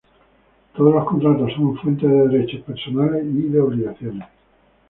Todos 0.75 0.95
los 0.95 1.05
contratos 1.05 1.53
son 1.53 1.77
fuentes 1.77 2.09
de 2.09 2.27
derechos 2.27 2.61
personales 2.61 3.23
y 3.23 3.49
de 3.49 3.61
obligaciones. 3.61 4.27